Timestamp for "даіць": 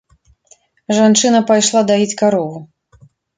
1.91-2.17